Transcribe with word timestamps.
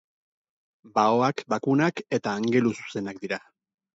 Baoak 0.95 1.43
bakunak 1.53 2.01
eta 2.19 2.35
angeluzuzenak 2.39 3.21
dira. 3.27 3.41